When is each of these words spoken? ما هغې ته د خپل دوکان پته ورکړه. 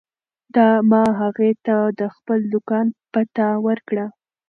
ما 0.89 1.03
هغې 1.21 1.51
ته 1.65 1.77
د 1.99 2.01
خپل 2.15 2.39
دوکان 2.53 2.85
پته 3.11 3.47
ورکړه. 3.67 4.05